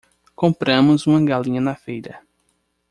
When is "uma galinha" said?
1.05-1.61